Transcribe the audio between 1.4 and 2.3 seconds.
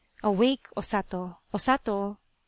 O Sato!